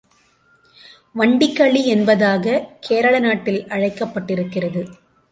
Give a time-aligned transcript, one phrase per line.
[1.19, 2.55] வண்டிகளி என்பதாக
[2.79, 4.83] கேரள நாட்டில் அழைக்கப்பட்டிருக்கிறது.